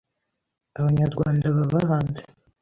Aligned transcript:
abanyarwanda 0.79 1.45
baba 1.57 1.79
hanze 1.91 2.21